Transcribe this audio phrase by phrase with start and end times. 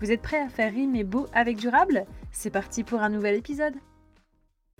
[0.00, 2.04] Vous êtes prêts à faire rimer beau avec durable?
[2.30, 3.74] C'est parti pour un nouvel épisode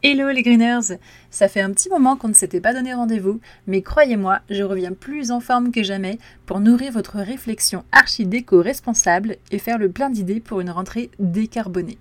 [0.05, 0.97] Hello les greeners
[1.29, 4.93] Ça fait un petit moment qu'on ne s'était pas donné rendez-vous, mais croyez-moi, je reviens
[4.93, 10.09] plus en forme que jamais pour nourrir votre réflexion archi-déco responsable et faire le plein
[10.09, 11.98] d'idées pour une rentrée décarbonée.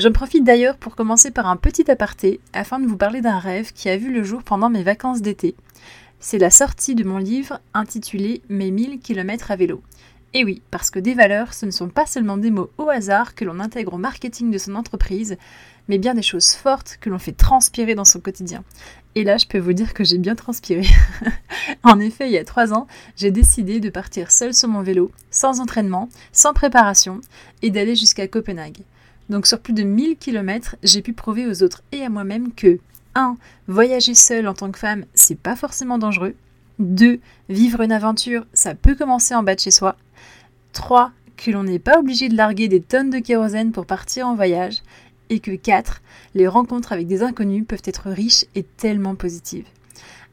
[0.00, 3.72] J'en profite d'ailleurs pour commencer par un petit aparté afin de vous parler d'un rêve
[3.72, 5.54] qui a vu le jour pendant mes vacances d'été.
[6.18, 9.82] C'est la sortie de mon livre intitulé Mes 1000 km à vélo.
[10.36, 13.36] Et oui, parce que des valeurs, ce ne sont pas seulement des mots au hasard
[13.36, 15.36] que l'on intègre au marketing de son entreprise,
[15.88, 18.64] mais bien des choses fortes que l'on fait transpirer dans son quotidien.
[19.14, 20.84] Et là, je peux vous dire que j'ai bien transpiré.
[21.84, 25.12] en effet, il y a trois ans, j'ai décidé de partir seule sur mon vélo,
[25.30, 27.20] sans entraînement, sans préparation,
[27.62, 28.80] et d'aller jusqu'à Copenhague.
[29.28, 32.80] Donc sur plus de 1000 km, j'ai pu prouver aux autres et à moi-même que
[33.14, 33.36] 1.
[33.68, 36.34] Voyager seule en tant que femme, c'est pas forcément dangereux.
[36.80, 37.20] 2.
[37.48, 39.96] Vivre une aventure, ça peut commencer en bas de chez soi.
[40.74, 41.12] 3.
[41.36, 44.82] Que l'on n'est pas obligé de larguer des tonnes de kérosène pour partir en voyage.
[45.30, 46.02] Et que 4.
[46.34, 49.66] Les rencontres avec des inconnus peuvent être riches et tellement positives.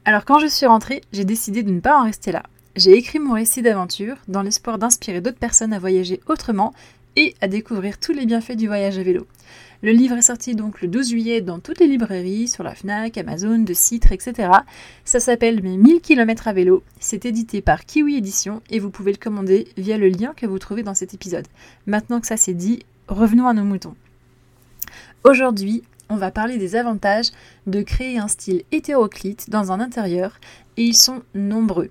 [0.03, 2.43] Alors quand je suis rentrée, j'ai décidé de ne pas en rester là.
[2.75, 6.73] J'ai écrit mon récit d'aventure dans l'espoir d'inspirer d'autres personnes à voyager autrement
[7.15, 9.27] et à découvrir tous les bienfaits du voyage à vélo.
[9.83, 13.17] Le livre est sorti donc le 12 juillet dans toutes les librairies, sur la FNAC,
[13.17, 14.49] Amazon, de Citre, etc.
[15.05, 16.83] Ça s'appelle Mes 1000 km à vélo.
[16.99, 20.59] C'est édité par Kiwi Édition et vous pouvez le commander via le lien que vous
[20.59, 21.47] trouvez dans cet épisode.
[21.87, 23.95] Maintenant que ça c'est dit, revenons à nos moutons.
[25.23, 27.31] Aujourd'hui, on va parler des avantages
[27.65, 30.39] de créer un style hétéroclite dans un intérieur
[30.77, 31.89] et ils sont nombreux.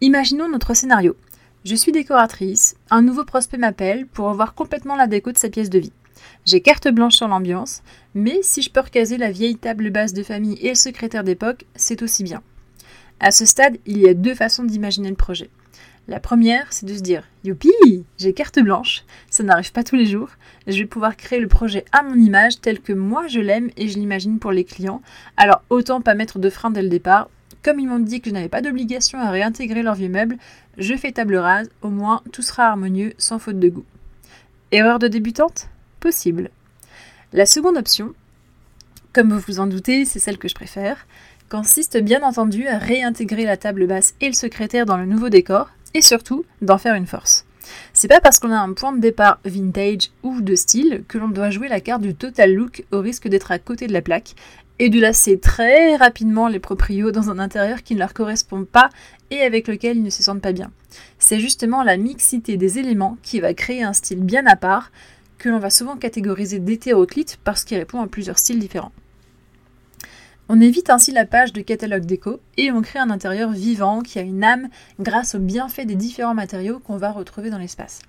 [0.00, 1.16] Imaginons notre scénario.
[1.64, 5.70] Je suis décoratrice, un nouveau prospect m'appelle pour revoir complètement la déco de sa pièce
[5.70, 5.94] de vie.
[6.44, 7.82] J'ai carte blanche sur l'ambiance,
[8.14, 11.64] mais si je peux recaser la vieille table basse de famille et le secrétaire d'époque,
[11.74, 12.42] c'est aussi bien.
[13.18, 15.48] À ce stade, il y a deux façons d'imaginer le projet.
[16.06, 17.72] La première, c'est de se dire Youpi,
[18.18, 20.28] j'ai carte blanche, ça n'arrive pas tous les jours,
[20.66, 23.88] je vais pouvoir créer le projet à mon image tel que moi je l'aime et
[23.88, 25.00] je l'imagine pour les clients,
[25.38, 27.30] alors autant pas mettre de frein dès le départ,
[27.64, 30.36] comme ils m'ont dit que je n'avais pas d'obligation à réintégrer leur vieux meuble,
[30.76, 33.86] je fais table rase, au moins tout sera harmonieux sans faute de goût.
[34.70, 35.68] Erreur de débutante?
[35.98, 36.50] Possible.
[37.32, 38.12] La seconde option,
[39.12, 41.06] comme vous vous en doutez, c'est celle que je préfère,
[41.48, 45.70] consiste bien entendu à réintégrer la table basse et le secrétaire dans le nouveau décor,
[45.94, 47.46] et surtout d'en faire une force.
[47.92, 51.28] C'est pas parce qu'on a un point de départ vintage ou de style que l'on
[51.28, 54.34] doit jouer la carte du total look au risque d'être à côté de la plaque
[54.78, 58.90] et de lasser très rapidement les proprios dans un intérieur qui ne leur correspond pas
[59.30, 60.70] et avec lequel ils ne se sentent pas bien.
[61.18, 64.90] C'est justement la mixité des éléments qui va créer un style bien à part,
[65.38, 68.92] que l'on va souvent catégoriser d'hétéroclite parce qu'il répond à plusieurs styles différents.
[70.48, 74.18] On évite ainsi la page de catalogue déco et on crée un intérieur vivant qui
[74.18, 74.68] a une âme
[75.00, 78.00] grâce au bienfait des différents matériaux qu'on va retrouver dans l'espace.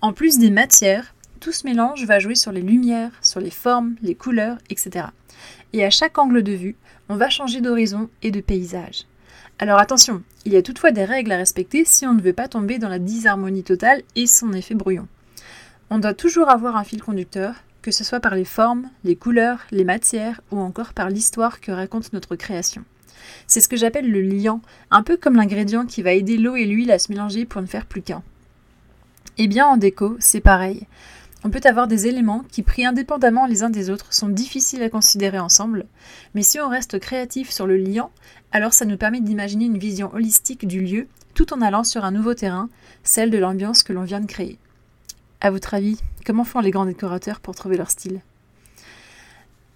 [0.00, 1.14] En plus des matières,
[1.46, 5.06] tout ce mélange va jouer sur les lumières, sur les formes, les couleurs, etc
[5.72, 6.76] et à chaque angle de vue,
[7.08, 9.04] on va changer d'horizon et de paysage.
[9.58, 12.48] Alors attention, il y a toutefois des règles à respecter si on ne veut pas
[12.48, 15.06] tomber dans la disharmonie totale et son effet brouillon.
[15.88, 19.60] On doit toujours avoir un fil conducteur, que ce soit par les formes, les couleurs,
[19.70, 22.84] les matières ou encore par l'histoire que raconte notre création.
[23.46, 26.64] C'est ce que j'appelle le liant, un peu comme l'ingrédient qui va aider l'eau et
[26.64, 28.22] l'huile à se mélanger pour ne faire plus qu'un.
[29.38, 30.86] Eh bien en déco, c'est pareil.
[31.46, 34.90] On peut avoir des éléments qui, pris indépendamment les uns des autres, sont difficiles à
[34.90, 35.86] considérer ensemble,
[36.34, 38.10] mais si on reste créatif sur le liant,
[38.50, 42.10] alors ça nous permet d'imaginer une vision holistique du lieu tout en allant sur un
[42.10, 42.68] nouveau terrain,
[43.04, 44.58] celle de l'ambiance que l'on vient de créer.
[45.40, 48.22] À votre avis, comment font les grands décorateurs pour trouver leur style?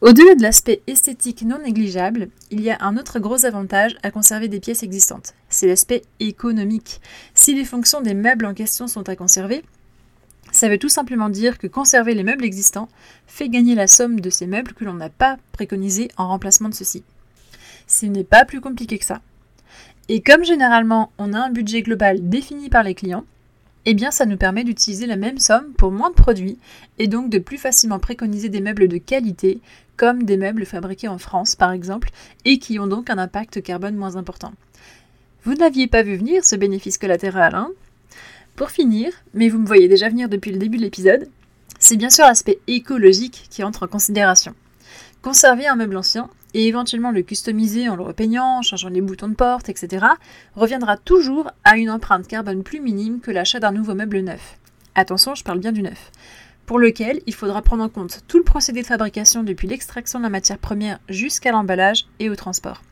[0.00, 4.48] Au-delà de l'aspect esthétique non négligeable, il y a un autre gros avantage à conserver
[4.48, 5.34] des pièces existantes.
[5.48, 7.00] C'est l'aspect économique.
[7.32, 9.62] Si les fonctions des meubles en question sont à conserver,
[10.52, 12.88] ça veut tout simplement dire que conserver les meubles existants
[13.26, 16.74] fait gagner la somme de ces meubles que l'on n'a pas préconisés en remplacement de
[16.74, 17.04] ceux-ci.
[17.86, 19.20] Ce n'est pas plus compliqué que ça.
[20.08, 23.24] Et comme généralement on a un budget global défini par les clients,
[23.86, 26.58] eh bien ça nous permet d'utiliser la même somme pour moins de produits
[26.98, 29.60] et donc de plus facilement préconiser des meubles de qualité,
[29.96, 32.10] comme des meubles fabriqués en France par exemple,
[32.44, 34.52] et qui ont donc un impact carbone moins important.
[35.44, 37.70] Vous n'aviez pas vu venir ce bénéfice collatéral, hein?
[38.60, 41.30] Pour finir, mais vous me voyez déjà venir depuis le début de l'épisode,
[41.78, 44.54] c'est bien sûr l'aspect écologique qui entre en considération.
[45.22, 49.28] Conserver un meuble ancien et éventuellement le customiser en le repeignant, en changeant les boutons
[49.28, 50.04] de porte, etc.,
[50.54, 54.58] reviendra toujours à une empreinte carbone plus minime que l'achat d'un nouveau meuble neuf.
[54.94, 56.12] Attention, je parle bien du neuf.
[56.66, 60.24] Pour lequel il faudra prendre en compte tout le procédé de fabrication depuis l'extraction de
[60.24, 62.82] la matière première jusqu'à l'emballage et au transport.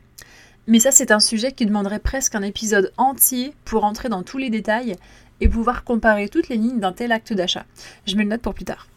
[0.65, 4.37] Mais ça, c'est un sujet qui demanderait presque un épisode entier pour entrer dans tous
[4.37, 4.95] les détails
[5.41, 7.65] et pouvoir comparer toutes les lignes d'un tel acte d'achat.
[8.05, 8.87] Je me le note pour plus tard.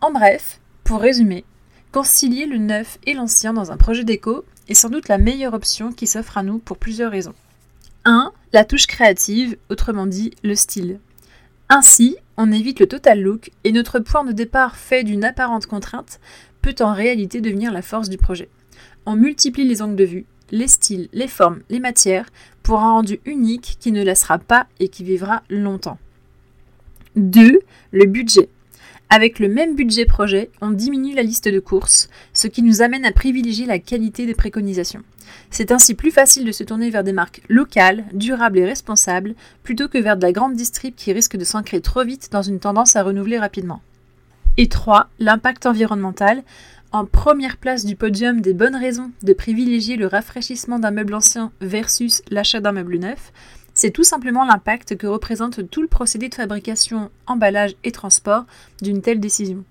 [0.00, 1.44] En bref, pour résumer,
[1.92, 5.92] concilier le neuf et l'ancien dans un projet déco est sans doute la meilleure option
[5.92, 7.34] qui s'offre à nous pour plusieurs raisons.
[8.04, 8.32] 1.
[8.52, 11.00] La touche créative, autrement dit le style.
[11.68, 16.20] Ainsi, on évite le total look et notre point de départ fait d'une apparente contrainte
[16.62, 18.48] peut en réalité devenir la force du projet.
[19.06, 22.28] On multiplie les angles de vue, les styles, les formes, les matières
[22.62, 25.98] pour un rendu unique qui ne laissera pas et qui vivra longtemps.
[27.16, 27.60] 2.
[27.92, 28.48] Le budget.
[29.08, 33.04] Avec le même budget projet, on diminue la liste de courses, ce qui nous amène
[33.04, 35.04] à privilégier la qualité des préconisations.
[35.50, 39.88] C'est ainsi plus facile de se tourner vers des marques locales, durables et responsables, plutôt
[39.88, 42.96] que vers de la grande distrib qui risque de s'ancrer trop vite dans une tendance
[42.96, 43.80] à renouveler rapidement.
[44.56, 45.08] Et 3.
[45.20, 46.42] L'impact environnemental.
[46.96, 51.52] En première place du podium des bonnes raisons de privilégier le rafraîchissement d'un meuble ancien
[51.60, 53.34] versus l'achat d'un meuble neuf,
[53.74, 58.46] c'est tout simplement l'impact que représente tout le procédé de fabrication, emballage et transport
[58.80, 59.62] d'une telle décision.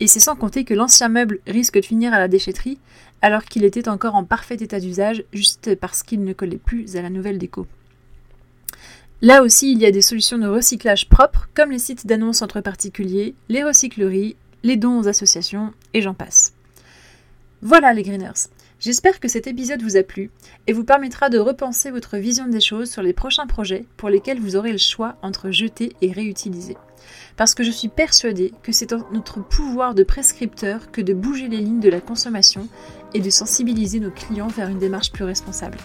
[0.00, 2.80] Et c'est sans compter que l'ancien meuble risque de finir à la déchetterie
[3.22, 7.02] alors qu'il était encore en parfait état d'usage juste parce qu'il ne collait plus à
[7.02, 7.68] la nouvelle déco.
[9.22, 12.60] Là aussi, il y a des solutions de recyclage propres comme les sites d'annonces entre
[12.60, 14.34] particuliers, les recycleries,
[14.64, 16.55] les dons aux associations et j'en passe.
[17.62, 18.50] Voilà les greeners.
[18.78, 20.30] J'espère que cet épisode vous a plu
[20.66, 24.38] et vous permettra de repenser votre vision des choses sur les prochains projets pour lesquels
[24.38, 26.76] vous aurez le choix entre jeter et réutiliser.
[27.38, 31.56] Parce que je suis persuadée que c'est notre pouvoir de prescripteur que de bouger les
[31.56, 32.68] lignes de la consommation
[33.14, 35.78] et de sensibiliser nos clients vers une démarche plus responsable.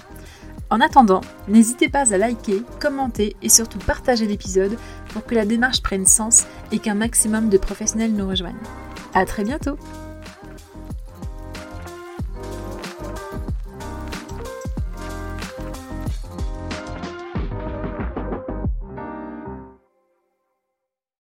[0.70, 4.78] En attendant, n'hésitez pas à liker, commenter et surtout partager l'épisode
[5.14, 8.56] pour que la démarche prenne sens et qu'un maximum de professionnels nous rejoignent.
[9.14, 9.78] A très bientôt